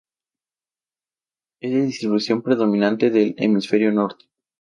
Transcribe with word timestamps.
Es 1.61 1.71
de 1.73 1.83
distribución 1.83 2.41
predominantemente 2.41 3.11
del 3.11 3.35
hemisferio 3.37 3.91
norte. 3.91 4.25